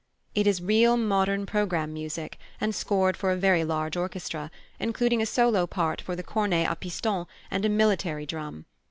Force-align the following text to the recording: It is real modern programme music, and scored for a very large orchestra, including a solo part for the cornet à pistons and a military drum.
It 0.33 0.47
is 0.47 0.63
real 0.63 0.97
modern 0.97 1.45
programme 1.45 1.93
music, 1.93 2.39
and 2.59 2.73
scored 2.73 3.15
for 3.15 3.31
a 3.31 3.35
very 3.35 3.63
large 3.63 3.95
orchestra, 3.95 4.49
including 4.79 5.21
a 5.21 5.27
solo 5.27 5.67
part 5.67 6.01
for 6.01 6.15
the 6.15 6.23
cornet 6.23 6.65
à 6.67 6.79
pistons 6.79 7.27
and 7.51 7.63
a 7.65 7.69
military 7.69 8.25
drum. 8.25 8.65